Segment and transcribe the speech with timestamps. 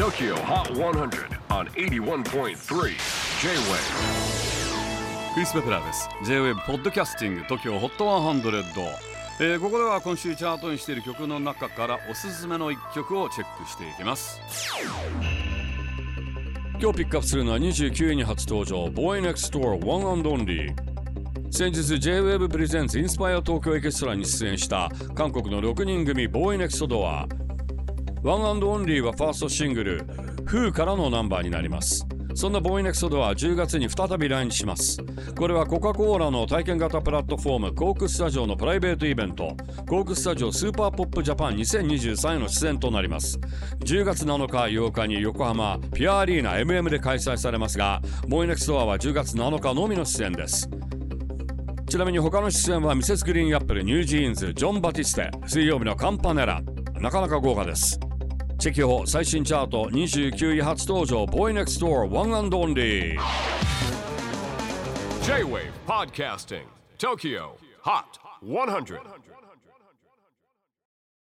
[0.00, 2.54] TOKYO HOT 100 on 81.3 J-WAVE
[5.34, 6.08] クリス・ベプラーです。
[6.24, 8.64] J-WAVE ポッドキャスティング TOKYO HOT 100、
[9.40, 14.40] えーここでは今週チャートにしている曲の中からおすすめの一曲をチェックしていきます。
[16.80, 20.74] 今日ピックアップするのは29位に初登場 Boy Next Door One and Only
[21.50, 26.26] 先日 J-WAVE プレゼンツインスパイア東京エキストラに出演した韓国の6人組
[28.22, 30.06] BOYNEXTDOOR One and Only はファーストシングル
[30.44, 32.06] Who からのナンバーになります。
[32.34, 34.98] そんな BOYNEXTDOORは10月に再び来日します。
[35.36, 39.56] これはコカ・コーラの体験型プラットフォーム Coke STUDIOのプライベートイベント
[39.88, 43.38] Coke STUDIO SUPERPOP JAPAN 2023への出演となります。
[43.80, 50.68] 10月7日8日に横浜ピアアリーナ MM で開催されますが BOYNEXTDOORは10月7日のみの出演です。
[51.88, 53.24] ちなみに他の出演は Mrs.
[53.24, 56.62] GREEN APPLE NewJeansジョン・バティステ水曜日のカンパネラ。
[57.00, 57.98] なかなか豪華です。
[58.60, 63.16] チェキホ最新チャート29位初登場 BOYNEXTDOOR One and Only
[65.22, 66.66] J-WAVE PODCASTING
[66.98, 69.00] TOKYO HOT 100